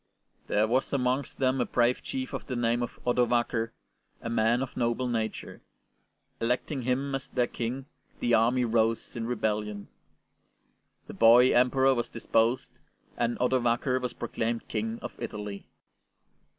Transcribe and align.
There 0.47 0.65
was 0.67 0.91
amongst 0.93 1.37
them 1.37 1.61
a 1.61 1.65
brave 1.67 2.01
chief 2.01 2.33
of 2.33 2.47
the 2.47 2.55
name 2.55 2.81
of 2.81 2.99
Odovaker, 3.05 3.69
a 4.19 4.31
man 4.31 4.63
of 4.63 4.75
noble 4.75 5.07
nature. 5.07 5.61
Electing 6.39 6.81
him 6.81 7.13
as 7.13 7.29
their 7.29 7.45
King, 7.45 7.85
the 8.19 8.33
army 8.33 8.65
rose 8.65 9.15
in 9.15 9.27
rebellion. 9.27 9.89
The 11.05 11.13
boy 11.13 11.53
Emperor 11.55 11.93
was 11.93 12.09
deposed, 12.09 12.79
and 13.15 13.37
Odovaker 13.37 14.01
was 14.01 14.13
proclaimed 14.13 14.67
King 14.67 14.97
of 15.03 15.13
Italy. 15.19 15.67